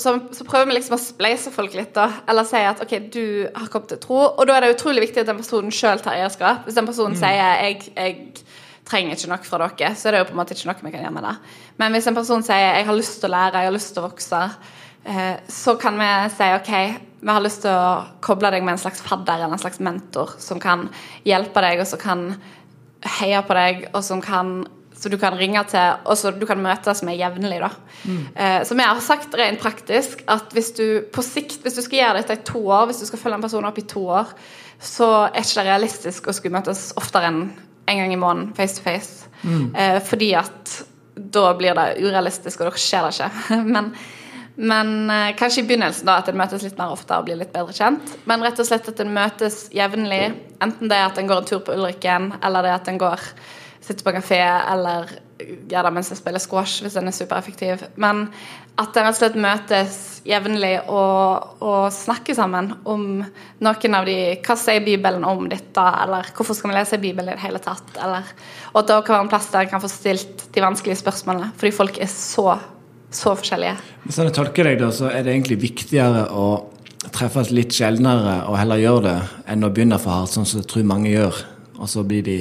så, 0.00 0.14
så 0.32 0.44
prøver 0.48 0.70
vi 0.70 0.78
liksom 0.78 0.96
å 0.96 1.02
spleise 1.02 1.52
folk 1.52 1.74
litt, 1.76 1.92
da. 1.96 2.06
Eller 2.30 2.46
si 2.48 2.60
at 2.64 2.80
ok, 2.80 2.94
du 3.12 3.24
har 3.52 3.68
kommet 3.72 3.90
til 3.92 4.00
tro. 4.00 4.20
Og 4.30 4.46
da 4.48 4.56
er 4.56 4.64
det 4.64 4.76
utrolig 4.78 5.04
viktig 5.04 5.20
at 5.20 5.28
den 5.28 5.40
personen 5.42 5.74
sjøl 5.74 6.00
tar 6.00 6.16
eierskap. 6.16 6.64
Hvis 6.64 6.78
den 6.78 6.88
personen 6.88 7.18
sier 7.18 7.36
jeg, 7.36 7.90
jeg 7.92 8.46
trenger 8.88 9.18
ikke 9.18 9.30
noe 9.30 9.44
fra 9.44 9.60
dere, 9.66 9.92
så 9.98 10.08
er 10.08 10.16
det 10.16 10.22
jo 10.22 10.28
på 10.30 10.34
en 10.34 10.40
måte 10.40 10.56
ikke 10.56 10.70
noe 10.70 10.80
vi 10.80 10.94
kan 10.94 11.04
gjøre 11.04 11.16
med 11.18 11.26
det. 11.28 11.34
Men 11.82 11.96
hvis 11.96 12.08
en 12.08 12.16
person 12.16 12.44
sier 12.46 12.64
jeg 12.64 12.88
har 12.88 12.98
lyst 12.98 13.20
til 13.20 13.28
å 13.28 13.34
lære, 13.36 13.60
jeg 13.60 13.70
har 13.70 13.76
lyst 13.76 13.92
til 13.92 14.02
å 14.02 14.08
vokse, 14.08 14.42
eh, 15.04 15.34
så 15.60 15.76
kan 15.80 16.00
vi 16.00 16.10
si 16.38 16.50
OK, 16.56 16.72
vi 17.22 17.36
har 17.36 17.44
lyst 17.44 17.62
til 17.66 17.76
å 17.76 17.94
koble 18.24 18.50
deg 18.54 18.64
med 18.64 18.78
en 18.78 18.82
slags 18.82 19.04
fadder 19.04 19.44
eller 19.44 19.58
en 19.58 19.62
slags 19.62 19.82
mentor 19.84 20.32
som 20.42 20.60
kan 20.62 20.88
hjelpe 21.28 21.62
deg, 21.68 21.84
og 21.84 21.90
som 21.92 22.00
kan 22.00 22.30
heie 23.20 23.44
på 23.44 23.58
deg, 23.58 23.90
og 23.92 24.02
som 24.06 24.24
kan 24.24 24.62
så 25.02 25.10
du 25.10 25.16
kan 25.18 25.34
ringe 25.34 25.58
til, 25.66 25.96
og 26.06 26.18
så 26.18 26.30
du 26.30 26.44
kan 26.46 26.60
møtes 26.62 27.02
med 27.02 27.18
jevnlig. 27.18 27.58
da. 27.64 27.70
Mm. 28.04 28.20
Eh, 28.36 28.60
som 28.68 28.78
jeg 28.78 28.86
har 28.86 29.00
sagt 29.02 29.34
rent 29.38 29.58
praktisk, 29.62 30.22
at 30.30 30.54
hvis 30.54 30.70
du 30.78 30.86
på 31.12 31.24
sikt, 31.26 31.58
hvis 31.64 31.74
du 31.74 31.82
skal 31.82 31.98
gjøre 31.98 32.20
dette 32.20 32.38
i 32.38 32.44
to 32.46 32.62
år, 32.62 32.86
hvis 32.86 33.02
du 33.02 33.08
skal 33.10 33.18
følge 33.18 33.40
en 33.40 33.44
person 33.48 33.66
opp 33.66 33.82
i 33.82 33.88
to 33.90 34.04
år, 34.06 34.30
så 34.82 35.10
er 35.26 35.40
det 35.40 35.44
ikke 35.48 35.66
realistisk 35.66 36.30
å 36.30 36.36
skulle 36.36 36.54
møtes 36.54 36.92
oftere 36.98 37.30
enn 37.32 37.44
en 37.90 37.98
gang 37.98 38.14
i 38.14 38.18
måneden 38.18 38.54
face 38.54 38.78
to 38.78 38.86
face. 38.86 39.28
Mm. 39.42 39.74
Eh, 39.74 39.98
fordi 40.06 40.32
at 40.38 40.78
da 41.34 41.48
blir 41.58 41.74
det 41.74 41.88
urealistisk, 41.98 42.62
og 42.62 42.70
da 42.70 42.78
skjer 42.78 43.08
det 43.08 43.14
ikke. 43.18 43.62
Men 43.74 43.94
men 44.54 45.10
eh, 45.10 45.30
kanskje 45.32 45.62
i 45.62 45.66
begynnelsen 45.66 46.04
da 46.04 46.18
at 46.20 46.26
en 46.28 46.36
møtes 46.36 46.60
litt 46.60 46.76
mer 46.76 46.92
ofte 46.92 47.16
og 47.16 47.24
blir 47.24 47.38
litt 47.40 47.54
bedre 47.54 47.72
kjent. 47.72 48.10
Men 48.28 48.44
rett 48.44 48.60
og 48.60 48.68
slett 48.68 48.90
at 48.90 49.00
en 49.00 49.14
møtes 49.14 49.62
jevnlig. 49.72 50.26
Enten 50.62 50.90
det 50.92 50.98
er 50.98 51.08
at 51.08 51.18
en 51.18 51.30
går 51.30 51.40
en 51.40 51.48
tur 51.48 51.62
på 51.64 51.72
Ulrikken, 51.72 52.34
eller 52.44 52.66
det 52.66 52.72
er 52.72 52.76
at 52.76 52.90
en 52.92 53.00
går 53.00 53.24
sitter 53.82 54.06
på 54.06 54.14
kafé, 54.14 54.40
eller 54.42 55.10
gjør 55.42 55.88
det 55.88 55.92
mens 55.96 56.10
jeg 56.12 56.20
spiller 56.20 56.42
squash, 56.42 56.82
hvis 56.84 56.94
den 56.94 57.10
er 57.10 57.16
supereffektiv. 57.16 57.82
Men 58.00 58.28
at 58.80 58.94
en 58.96 59.06
rett 59.06 59.16
og 59.16 59.18
slett 59.18 59.38
møtes 59.42 59.96
jevnlig 60.28 60.74
og, 60.86 61.56
og 61.60 61.88
snakker 61.92 62.36
sammen 62.38 62.70
om 62.88 63.06
noen 63.62 63.96
av 63.98 64.06
de 64.06 64.16
Hva 64.46 64.56
sier 64.56 64.84
Bibelen 64.86 65.26
om 65.26 65.48
dette, 65.50 65.86
eller 66.04 66.30
hvorfor 66.36 66.56
skal 66.56 66.70
vi 66.70 66.78
lese 66.78 67.00
Bibelen 67.02 67.32
i 67.32 67.36
det 67.36 67.44
hele 67.44 67.62
tatt? 67.62 67.90
Eller, 67.98 68.28
og 68.72 68.84
at 68.84 68.92
det 68.92 69.00
kan 69.08 69.18
være 69.18 69.26
en 69.26 69.32
plass 69.32 69.50
der 69.50 69.66
en 69.66 69.74
kan 69.74 69.82
få 69.82 69.90
stilt 69.90 70.46
de 70.54 70.64
vanskelige 70.64 71.02
spørsmålene, 71.02 71.50
fordi 71.58 71.74
folk 71.82 71.98
er 72.00 72.12
så 72.12 72.54
så 73.12 73.34
forskjellige. 73.36 73.76
Hvis 74.06 74.18
jeg 74.18 74.32
tolker 74.32 74.68
deg, 74.68 74.78
da, 74.80 74.88
så 74.94 75.10
er 75.12 75.24
det 75.24 75.34
egentlig 75.34 75.58
viktigere 75.62 76.26
å 76.32 76.46
treffes 77.12 77.50
litt 77.52 77.74
sjeldnere 77.74 78.42
og 78.48 78.56
heller 78.60 78.80
gjøre 78.80 79.02
det, 79.04 79.16
enn 79.52 79.66
å 79.66 79.70
begynne 79.74 79.98
for 80.00 80.14
hardt, 80.14 80.34
sånn 80.34 80.48
som 80.48 80.62
jeg 80.62 80.70
tror 80.70 80.86
mange 80.88 81.12
gjør. 81.12 81.42
Og 81.82 81.90
så, 81.90 82.04
blir 82.06 82.22
de, 82.26 82.38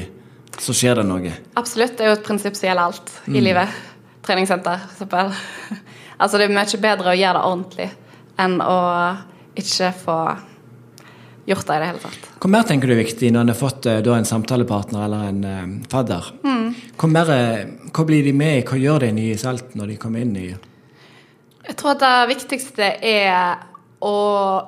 så 0.61 0.75
skjer 0.77 1.01
det 1.01 1.07
noe. 1.09 1.33
Absolutt. 1.57 1.97
Det 1.97 2.05
er 2.05 2.13
jo 2.13 2.19
et 2.19 2.25
prinsipp 2.25 2.57
som 2.57 2.69
gjelder 2.69 2.91
alt 2.91 3.11
mm. 3.25 3.35
i 3.35 3.41
livet. 3.41 3.81
Treningssenter, 4.25 4.85
f.eks. 4.93 5.41
altså, 6.21 6.37
det 6.37 6.45
er 6.45 6.53
mye 6.53 6.81
bedre 6.85 7.13
å 7.13 7.17
gjøre 7.17 7.39
det 7.39 7.49
ordentlig 7.49 7.89
enn 8.41 8.57
å 8.63 8.79
ikke 9.57 9.91
få 9.97 10.17
gjort 11.45 11.67
det 11.67 11.75
i 11.75 11.81
det 11.81 11.87
hele 11.89 12.01
tatt. 12.01 12.27
Hva 12.41 12.51
mer 12.53 12.67
tenker 12.67 12.89
du 12.89 12.95
er 12.95 13.01
viktig 13.01 13.31
når 13.33 13.45
en 13.45 13.53
har 13.53 13.57
fått 13.57 13.87
eh, 13.89 14.01
da, 14.05 14.15
en 14.17 14.27
samtalepartner 14.27 15.05
eller 15.05 15.25
en 15.29 15.41
um, 15.45 15.73
fadder? 15.89 16.29
Mm. 16.45 16.67
Hva, 16.97 17.09
mer, 17.11 17.33
hva, 17.89 18.05
blir 18.07 18.29
de 18.29 18.35
med 18.37 18.59
i, 18.59 18.67
hva 18.67 18.79
gjør 18.79 19.03
de 19.03 19.11
i 19.11 19.17
Nye 19.17 19.39
Salt 19.41 19.75
når 19.77 19.93
de 19.93 19.97
kommer 20.01 20.23
inn 20.23 20.37
i 20.37 20.47
Jeg 20.51 21.75
tror 21.77 21.95
at 21.95 22.05
det 22.05 22.31
viktigste 22.35 22.93
er 23.11 23.67
å 24.01 24.13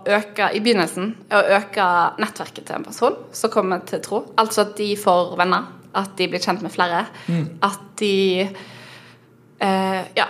øke 0.06 0.52
i 0.54 0.62
begynnelsen 0.62 1.14
å 1.34 1.40
øke 1.58 1.86
nettverket 2.22 2.68
til 2.68 2.78
en 2.78 2.86
person 2.86 3.16
som 3.34 3.54
kommer 3.54 3.82
til 3.90 4.02
tro. 4.06 4.20
Altså 4.38 4.68
at 4.68 4.76
de 4.78 4.92
får 5.00 5.34
venner, 5.40 5.72
at 5.98 6.16
de 6.18 6.30
blir 6.32 6.42
kjent 6.44 6.64
med 6.66 6.74
flere. 6.74 7.06
Mm. 7.28 7.46
At 7.66 7.84
de 8.02 8.16
eh, 8.44 10.02
ja, 10.18 10.28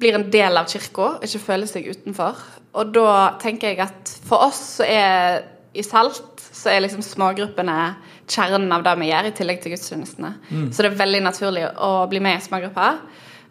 blir 0.00 0.18
en 0.18 0.28
del 0.32 0.60
av 0.60 0.68
kirka, 0.70 1.16
ikke 1.24 1.42
føler 1.46 1.70
seg 1.70 1.88
utenfor. 1.90 2.40
Og 2.74 2.94
da 2.94 3.10
tenker 3.42 3.72
jeg 3.72 3.84
at 3.84 4.14
for 4.26 4.48
oss 4.48 4.62
så 4.80 4.88
er 4.88 5.44
i 5.74 5.82
Salt 5.82 6.34
så 6.54 6.70
er 6.70 6.84
liksom 6.84 7.02
smågruppene 7.02 7.78
kjernen 8.30 8.72
av 8.72 8.84
det 8.86 8.94
vi 9.00 9.10
gjør, 9.10 9.28
i 9.28 9.34
tillegg 9.36 9.60
til 9.62 9.74
gudstjenestene. 9.74 10.30
Mm. 10.48 10.68
Så 10.72 10.84
det 10.84 10.92
er 10.92 11.00
veldig 11.00 11.22
naturlig 11.26 11.64
å 11.82 11.90
bli 12.10 12.22
med 12.24 12.38
i 12.38 12.44
smågrupper. 12.44 13.00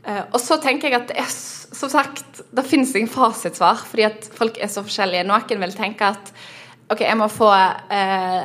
Uh, 0.03 0.23
og 0.33 0.39
så 0.41 0.57
tenker 0.63 0.89
jeg 0.89 1.01
at 1.01 1.11
det 1.11 1.19
er 1.21 1.29
som 1.33 1.91
sagt, 1.91 2.41
det 2.53 2.65
finnes 2.67 2.91
ingen 2.95 3.11
fasitsvar, 3.11 3.83
fordi 3.89 4.07
at 4.07 4.27
folk 4.35 4.59
er 4.61 4.71
så 4.71 4.83
forskjellige. 4.85 5.25
Noen 5.27 5.63
vil 5.63 5.75
tenke 5.75 6.13
at 6.15 6.31
OK, 6.91 7.03
jeg 7.03 7.19
må 7.19 7.29
få 7.31 7.49
uh, 7.51 8.43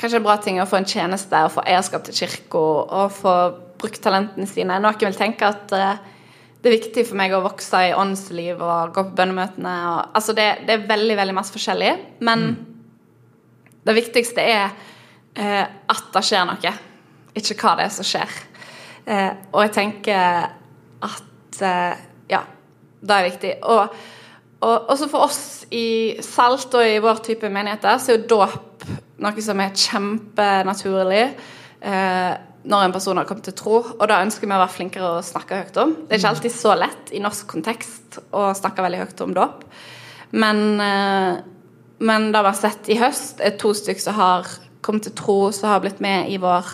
Kanskje 0.00 0.22
bra 0.24 0.38
ting 0.40 0.60
å 0.62 0.68
få 0.68 0.78
en 0.80 0.88
tjeneste 0.88 1.42
og 1.44 1.52
få 1.56 1.64
eierskap 1.68 2.06
til 2.06 2.16
kirka 2.22 2.60
og 2.60 3.12
få 3.12 3.34
brukt 3.80 4.00
talentene 4.00 4.48
sine. 4.48 4.78
Noen 4.80 5.02
vil 5.02 5.18
tenke 5.18 5.48
at 5.52 5.74
uh, 5.76 5.98
det 6.60 6.68
er 6.68 6.76
viktig 6.76 7.06
for 7.08 7.16
meg 7.16 7.32
å 7.32 7.40
vokse 7.44 7.78
i 7.88 7.94
åndsliv 7.96 8.60
og 8.60 8.92
gå 8.92 9.04
på 9.08 9.16
bønnemøtene. 9.16 9.72
Og, 9.94 10.00
altså 10.18 10.34
det, 10.36 10.46
det, 10.68 10.76
er 10.76 10.88
veldig 10.90 11.16
veldig 11.16 11.36
masse 11.36 11.54
forskjellig. 11.54 11.92
Men 12.20 12.44
mm. 12.50 12.56
det 13.88 13.96
viktigste 13.96 14.44
er 14.44 14.66
eh, 15.40 15.64
at 15.64 16.10
det 16.12 16.24
skjer 16.28 16.44
noe, 16.48 16.74
ikke 17.40 17.56
hva 17.62 17.74
det 17.78 17.86
er 17.88 17.94
som 17.94 18.08
skjer. 18.08 18.36
Eh, 19.08 19.30
og 19.54 19.64
jeg 19.64 19.74
tenker 19.78 20.50
at 21.08 21.62
eh, 21.64 22.02
ja, 22.34 22.42
det 23.00 23.16
er 23.16 23.28
viktig. 23.30 23.54
Og, 23.64 23.96
og 24.60 24.92
også 24.92 25.08
for 25.08 25.30
oss 25.30 25.42
i 25.72 26.20
Salt 26.24 26.76
og 26.76 26.84
i 26.84 27.00
vår 27.00 27.24
type 27.24 27.48
menigheter 27.48 27.96
så 27.96 28.12
er 28.12 28.20
jo 28.20 28.28
dåp 28.34 28.58
noe 29.20 29.44
som 29.44 29.60
er 29.62 29.74
kjempenaturlig. 29.76 31.24
Eh, 31.80 32.32
når 32.60 32.84
en 32.84 32.92
person 32.92 33.16
har 33.16 33.24
kommet 33.28 33.46
til 33.48 33.56
tro, 33.56 33.78
og 33.80 34.02
da 34.08 34.20
ønsker 34.20 34.44
vi 34.44 34.52
å 34.52 34.60
være 34.60 34.74
flinkere 34.74 35.12
å 35.14 35.22
snakke 35.24 35.62
høyt 35.62 35.78
om. 35.80 35.94
Det 35.96 36.12
er 36.12 36.20
ikke 36.20 36.26
mm. 36.26 36.34
alltid 36.34 36.52
så 36.52 36.74
lett 36.76 37.12
i 37.16 37.22
norsk 37.24 37.46
kontekst 37.48 38.18
å 38.36 38.50
snakke 38.56 38.84
veldig 38.84 39.00
høyt 39.00 39.22
om 39.24 39.32
dåp, 39.36 39.62
men, 40.36 40.60
eh, 40.84 41.38
men 42.04 42.28
det 42.34 42.42
vi 42.42 42.50
har 42.50 42.58
sett 42.58 42.90
i 42.92 42.98
høst, 43.00 43.40
er 43.40 43.56
to 43.60 43.72
stykker 43.76 44.04
som 44.04 44.18
har 44.18 44.50
kommet 44.84 45.08
til 45.08 45.16
tro, 45.16 45.38
som 45.56 45.72
har 45.72 45.80
blitt 45.84 46.02
med 46.04 46.28
i 46.32 46.36
vår 46.40 46.68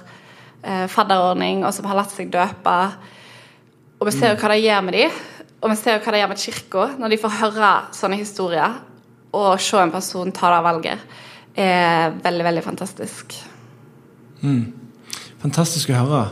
eh, 0.63 0.87
fadderordning, 0.91 1.63
og 1.65 1.75
som 1.75 1.87
har 1.87 2.01
latt 2.01 2.15
seg 2.15 2.35
døpe. 2.35 2.77
Og 4.01 4.11
vi 4.11 4.15
ser 4.15 4.35
jo 4.35 4.41
hva 4.43 4.53
det 4.53 4.65
gjør 4.65 4.85
med 4.87 4.99
dem, 4.99 5.23
og 5.63 5.73
vi 5.73 5.79
ser 5.81 5.97
jo 5.97 6.03
hva 6.05 6.13
det 6.13 6.21
gjør 6.21 6.33
med 6.35 6.43
kirka 6.43 6.89
når 6.99 7.15
de 7.15 7.21
får 7.23 7.39
høre 7.41 7.73
sånne 7.97 8.21
historier, 8.21 8.77
og 9.37 9.61
se 9.61 9.79
en 9.81 9.93
person 9.93 10.35
ta 10.35 10.51
det 10.55 10.67
valget, 10.67 11.17
er 11.65 12.17
veldig, 12.25 12.45
veldig 12.45 12.65
fantastisk. 12.65 13.37
Mm. 14.43 14.65
Fantastisk 15.43 15.91
å 15.93 16.01
høre. 16.01 16.23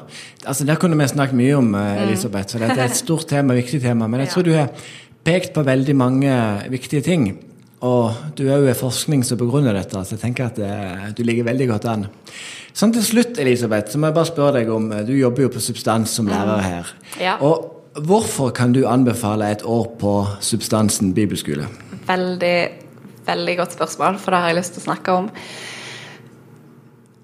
Altså, 0.45 0.65
Der 0.65 0.77
kunne 0.81 0.99
vi 0.99 1.09
snakket 1.09 1.37
mye 1.37 1.57
om, 1.57 1.75
eh, 1.75 1.81
mm. 1.81 2.03
Elisabeth. 2.09 2.53
så 2.53 2.59
Det 2.59 2.71
er 2.71 2.85
et 2.85 2.97
stort 2.97 3.27
tema, 3.29 3.55
viktig 3.55 3.81
tema. 3.81 4.07
Men 4.07 4.21
jeg 4.21 4.29
tror 4.33 4.43
du 4.43 4.53
har 4.53 4.71
pekt 5.25 5.55
på 5.55 5.65
veldig 5.65 5.97
mange 5.97 6.33
viktige 6.71 7.03
ting. 7.03 7.39
Og 7.85 8.15
du 8.37 8.49
er 8.49 8.63
jo 8.63 8.71
i 8.71 8.77
forskning 8.77 9.25
som 9.25 9.39
begrunner 9.39 9.77
dette, 9.77 9.93
så 9.93 10.17
jeg 10.17 10.23
tenker 10.23 10.47
at 10.47 10.59
eh, 10.59 11.13
du 11.17 11.23
ligger 11.23 11.45
veldig 11.45 11.69
godt 11.69 11.85
an. 11.85 12.07
Sånn 12.75 12.95
til 12.95 13.05
slutt, 13.05 13.39
Elisabeth, 13.39 13.93
så 13.93 14.01
må 14.01 14.09
jeg 14.09 14.17
bare 14.17 14.31
spørre 14.31 14.61
deg 14.61 14.71
om 14.73 14.91
eh, 14.93 15.05
Du 15.05 15.13
jobber 15.13 15.47
jo 15.47 15.53
på 15.53 15.61
Substans 15.61 16.15
som 16.17 16.31
lærer 16.31 16.57
mm. 16.57 16.65
her. 16.65 16.95
Ja. 17.21 17.37
Og 17.45 18.01
hvorfor 18.07 18.55
kan 18.57 18.73
du 18.73 18.87
anbefale 18.89 19.51
et 19.53 19.63
år 19.69 19.85
på 20.01 20.15
Substansen 20.41 21.13
bibelskole? 21.15 21.69
Veldig, 22.09 22.57
veldig 23.27 23.57
godt 23.63 23.77
spørsmål, 23.77 24.19
for 24.23 24.35
det 24.35 24.41
har 24.43 24.53
jeg 24.53 24.61
lyst 24.61 24.77
til 24.77 24.85
å 24.85 24.89
snakke 24.89 25.17
om. 25.23 25.31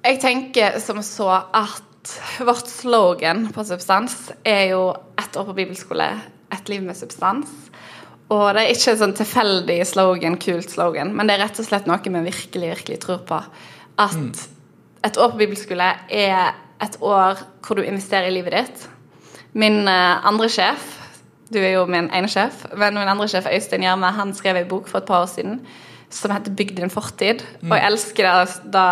Jeg 0.01 0.21
tenker 0.23 0.79
som 0.81 1.03
så 1.05 1.29
at 1.53 2.15
vårt 2.41 2.69
slogan 2.73 3.49
på 3.53 3.65
Substans 3.65 4.33
er 4.45 4.71
jo 4.73 4.95
'ett 5.19 5.37
år 5.37 5.45
på 5.45 5.55
bibelskole, 5.55 6.21
et 6.53 6.69
liv 6.69 6.83
med 6.83 6.97
substans'. 6.97 7.71
Og 8.31 8.55
det 8.55 8.63
er 8.63 8.71
ikke 8.71 8.97
sånn 8.97 9.17
tilfeldig 9.17 9.87
slogan, 9.87 10.39
kult 10.39 10.71
slogan, 10.71 11.15
men 11.15 11.27
det 11.27 11.35
er 11.35 11.45
rett 11.45 11.59
og 11.59 11.67
slett 11.67 11.87
noe 11.87 11.99
vi 11.99 12.11
virkelig, 12.11 12.71
virkelig 12.77 13.01
tror 13.01 13.19
på. 13.27 13.43
At 13.99 14.15
mm. 14.15 14.33
et 15.05 15.19
år 15.19 15.31
på 15.31 15.37
bibelskole 15.37 15.89
er 16.09 16.55
et 16.81 16.97
år 17.01 17.43
hvor 17.61 17.77
du 17.77 17.83
investerer 17.83 18.29
i 18.29 18.35
livet 18.35 18.53
ditt. 18.53 18.89
Min 19.53 19.89
uh, 19.89 20.27
andre 20.27 20.49
sjef 20.49 20.97
Du 21.51 21.59
er 21.59 21.73
jo 21.73 21.87
min 21.87 22.07
ene 22.15 22.29
sjef, 22.31 22.65
men 22.77 22.95
min 22.95 23.09
andre 23.09 23.27
sjef, 23.27 23.49
Øystein 23.51 23.83
Gjerme, 23.83 24.07
han 24.07 24.31
skrev 24.35 24.57
en 24.57 24.69
bok 24.69 24.87
for 24.89 24.99
et 24.99 25.05
par 25.05 25.25
år 25.25 25.27
siden 25.27 25.59
som 26.11 26.33
heter 26.35 26.51
'Bygd 26.51 26.77
din 26.77 26.91
fortid'. 26.91 27.45
Mm. 27.63 27.71
Og 27.71 27.77
jeg 27.79 27.87
elsker 27.87 28.27
det 28.27 28.73
da 28.73 28.87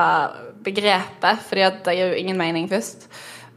begrepet, 0.64 1.42
fordi 1.48 1.70
det 1.84 1.96
gir 1.96 2.12
jo 2.12 2.20
ingen 2.20 2.38
mening 2.38 2.68
først. 2.68 3.08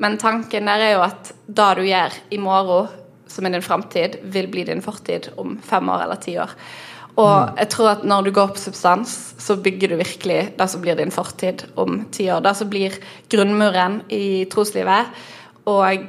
Men 0.01 0.17
tanken 0.17 0.65
der 0.65 0.81
er 0.81 0.93
jo 0.95 1.03
at 1.05 1.33
det 1.47 1.75
du 1.77 1.83
gjør 1.85 2.13
i 2.31 2.37
morgen, 2.37 2.87
som 3.27 3.45
er 3.45 3.53
din 3.53 3.61
framtid, 3.61 4.17
vil 4.23 4.47
bli 4.51 4.63
din 4.63 4.81
fortid 4.81 5.29
om 5.37 5.59
fem 5.63 5.89
år 5.89 6.03
eller 6.03 6.15
ti 6.15 6.37
år. 6.37 6.49
Og 7.15 7.49
mm. 7.49 7.57
jeg 7.57 7.69
tror 7.69 7.89
at 7.91 8.03
når 8.07 8.21
du 8.21 8.31
går 8.31 8.47
på 8.55 8.57
substans, 8.59 9.35
så 9.37 9.55
bygger 9.55 9.91
du 9.91 9.95
virkelig 9.99 10.53
det 10.57 10.69
som 10.69 10.81
blir 10.81 10.95
din 10.95 11.11
fortid 11.11 11.65
om 11.75 12.05
ti 12.11 12.29
år. 12.31 12.43
Det 12.43 12.55
som 12.57 12.69
blir 12.69 12.95
grunnmuren 13.29 14.01
i 14.09 14.45
troslivet. 14.51 15.11
Og 15.65 15.83
jeg 15.91 16.07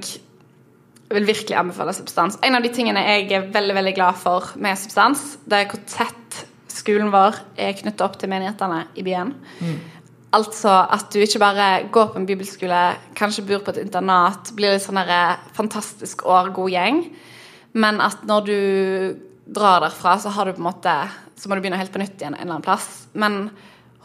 vil 1.13 1.29
virkelig 1.29 1.59
anbefale 1.59 1.93
substans. 1.93 2.39
En 2.43 2.57
av 2.57 2.65
de 2.65 2.73
tingene 2.73 3.03
jeg 3.05 3.31
er 3.33 3.51
veldig 3.53 3.77
veldig 3.77 3.95
glad 3.99 4.19
for 4.23 4.55
med 4.57 4.79
substans, 4.79 5.37
det 5.45 5.59
er 5.59 5.71
hvor 5.71 5.83
tett 5.91 6.22
skolen 6.83 7.11
vår 7.15 7.41
er 7.61 7.75
knytta 7.79 8.07
opp 8.07 8.19
til 8.21 8.31
menighetene 8.33 8.85
i 8.99 9.07
byen. 9.07 9.33
Mm. 9.63 9.81
Altså 10.33 10.73
at 10.95 11.11
du 11.13 11.21
ikke 11.21 11.43
bare 11.43 11.67
går 11.93 12.13
på 12.13 12.21
en 12.21 12.29
bibelskole, 12.29 12.83
kanskje 13.19 13.45
bor 13.49 13.65
på 13.65 13.75
et 13.75 13.83
internat, 13.85 14.53
blir 14.57 14.75
litt 14.75 14.85
sånn 14.85 15.01
fantastisk 15.57 16.25
år, 16.25 16.53
god 16.57 16.73
gjeng, 16.73 17.03
men 17.77 18.01
at 18.05 18.25
når 18.29 18.49
du 18.49 18.57
drar 19.53 19.83
derfra, 19.85 20.17
så 20.21 20.33
har 20.33 20.47
du 20.47 20.57
på 20.57 20.63
en 20.63 20.71
måte 20.71 20.95
Så 21.37 21.49
må 21.49 21.57
du 21.57 21.65
begynne 21.65 21.81
helt 21.81 21.91
på 21.91 21.99
nytt 21.99 22.21
igjen 22.21 22.37
en 22.37 22.39
eller 22.39 22.53
annen 22.55 22.63
plass. 22.63 23.09
Men 23.19 23.49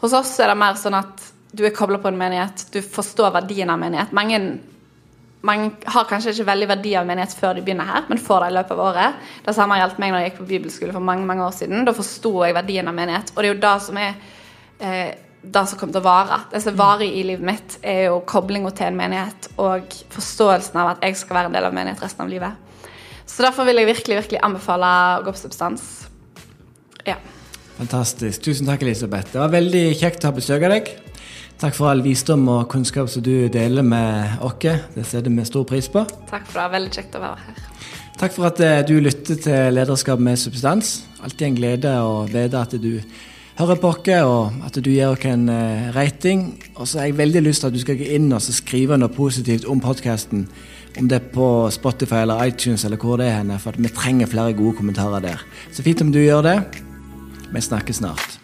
hos 0.00 0.14
oss 0.16 0.32
er 0.42 0.50
det 0.50 0.56
mer 0.58 0.74
sånn 0.74 0.96
at 0.98 1.20
du 1.54 1.60
er 1.62 1.70
kobla 1.70 2.00
på 2.02 2.10
en 2.10 2.18
menighet, 2.18 2.64
du 2.74 2.80
forstår 2.82 3.30
verdien 3.36 3.70
av 3.70 3.78
menighet. 3.78 4.10
Mange 4.16 4.40
man 5.46 5.68
har 5.86 6.08
kanskje 6.10 6.32
ikke 6.34 6.48
veldig 6.48 6.68
verdi 6.72 6.96
av 6.98 7.06
menighet 7.06 7.36
før 7.38 7.54
de 7.54 7.62
begynner 7.62 7.86
her, 7.86 8.08
men 8.08 8.18
får 8.18 8.42
det 8.42 8.50
i 8.50 8.56
løpet 8.56 8.74
av 8.74 8.82
året. 8.88 9.30
Det 9.46 9.54
samme 9.54 9.78
gjaldt 9.78 10.00
meg 10.02 10.12
når 10.12 10.24
jeg 10.24 10.32
gikk 10.32 10.40
på 10.40 10.48
bibelskole 10.50 10.96
for 10.96 11.08
mange 11.10 11.28
mange 11.28 11.46
år 11.46 11.54
siden. 11.54 11.86
Da 11.86 11.94
forsto 11.94 12.32
jeg 12.42 12.56
verdien 12.56 12.90
av 12.90 12.96
menighet. 12.96 13.30
Og 13.36 13.42
det 13.42 13.50
er 13.50 13.54
jo 13.54 13.62
det 13.62 13.74
som 13.86 14.00
er 14.02 14.16
eh, 14.82 15.10
det 15.42 15.64
som 15.70 15.78
kommer 15.78 15.94
til 15.94 16.02
å 16.02 16.08
vare. 16.08 16.40
Det 16.50 16.62
som 16.64 16.78
varer 16.78 17.06
i 17.06 17.22
livet 17.26 17.46
mitt, 17.46 17.78
er 17.86 18.08
jo 18.08 18.20
koblinga 18.26 18.72
til 18.74 18.90
en 18.90 18.98
menighet 18.98 19.50
og 19.62 19.94
forståelsen 20.14 20.80
av 20.82 20.94
at 20.94 21.06
jeg 21.06 21.20
skal 21.20 21.38
være 21.38 21.52
en 21.52 21.58
del 21.58 21.68
av 21.68 21.76
menighet 21.76 22.02
resten 22.02 22.26
av 22.26 22.32
livet. 22.32 22.64
Så 23.28 23.44
derfor 23.44 23.68
vil 23.68 23.78
jeg 23.78 23.90
virkelig 23.92 24.22
virkelig 24.22 24.40
anbefale 24.42 24.92
å 25.18 25.26
gå 25.26 25.34
på 25.36 25.42
substans. 25.44 25.84
Ja. 27.06 27.18
Fantastisk. 27.78 28.42
Tusen 28.42 28.66
takk, 28.66 28.82
Elisabeth. 28.82 29.30
Det 29.30 29.38
var 29.38 29.52
veldig 29.54 29.84
kjekt 30.00 30.24
å 30.24 30.32
ha 30.32 30.38
besøk 30.40 30.66
av 30.66 30.74
deg. 30.74 30.90
Takk 31.58 31.74
for 31.74 31.90
all 31.90 32.04
visdom 32.04 32.44
og 32.52 32.68
kunnskap 32.70 33.08
som 33.10 33.22
du 33.26 33.48
deler 33.50 33.82
med 33.82 34.44
oss. 34.46 34.60
Det 34.94 35.02
setter 35.02 35.32
vi 35.34 35.46
stor 35.46 35.64
pris 35.66 35.88
på. 35.90 36.04
Takk 36.30 36.46
for 36.46 36.60
det. 36.62 36.68
Veldig 36.76 36.92
kjekt 36.94 37.18
å 37.18 37.22
være 37.24 37.48
her. 37.48 37.64
Takk 38.18 38.36
for 38.36 38.46
at 38.46 38.62
eh, 38.62 38.84
du 38.86 39.00
lytter 39.02 39.40
til 39.42 39.74
Lederskap 39.74 40.22
med 40.22 40.38
substans. 40.38 41.00
Alltid 41.18 41.48
en 41.48 41.58
glede 41.58 41.96
å 41.98 42.22
vite 42.30 42.62
at 42.62 42.78
du 42.78 42.92
hører 43.58 43.82
på 43.82 43.90
oss, 43.90 44.06
og 44.22 44.62
at 44.70 44.78
du 44.78 44.90
gir 44.92 45.10
oss 45.10 45.26
en 45.26 45.50
eh, 45.50 45.90
rating. 45.98 46.48
Og 46.76 46.86
så 46.86 47.02
har 47.02 47.10
jeg 47.10 47.18
veldig 47.24 47.46
lyst 47.48 47.66
til 47.66 47.72
at 47.72 47.74
du 47.74 47.82
skal 47.82 47.98
gå 47.98 48.06
inn 48.14 48.30
og 48.30 48.42
skrive 48.46 49.02
noe 49.02 49.10
positivt 49.10 49.66
om 49.66 49.82
podkasten. 49.82 50.46
Om 50.98 51.10
det 51.10 51.18
er 51.18 51.30
på 51.34 51.48
Spotify 51.74 52.22
eller 52.22 52.46
iTunes 52.46 52.86
eller 52.86 53.02
hvor 53.02 53.18
det 53.18 53.32
er 53.32 53.40
henne, 53.40 53.58
for 53.58 53.74
vi 53.74 53.90
trenger 53.90 54.30
flere 54.30 54.54
gode 54.54 54.78
kommentarer 54.78 55.26
der. 55.26 55.46
Så 55.74 55.82
fint 55.82 56.06
om 56.06 56.14
du 56.14 56.22
gjør 56.22 56.46
det. 56.52 56.60
Vi 57.50 57.66
snakkes 57.66 58.04
snart. 58.04 58.37